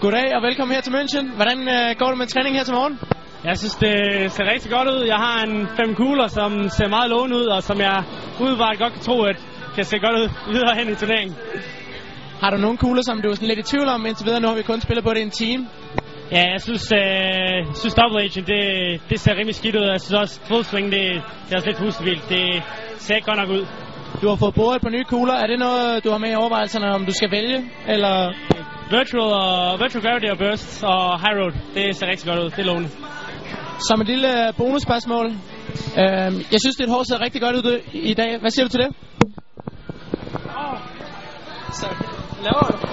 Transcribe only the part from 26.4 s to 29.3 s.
overvejelserne, om du skal vælge? Eller Virtual,